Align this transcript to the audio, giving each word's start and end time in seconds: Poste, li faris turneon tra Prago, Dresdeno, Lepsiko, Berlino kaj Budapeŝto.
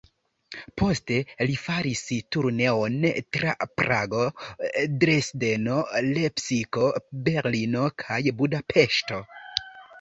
Poste, 0.81 1.17
li 1.49 1.57
faris 1.63 2.01
turneon 2.35 2.95
tra 3.37 3.53
Prago, 3.81 4.25
Dresdeno, 5.05 5.77
Lepsiko, 6.09 6.91
Berlino 7.31 7.87
kaj 8.07 8.23
Budapeŝto. 8.43 9.25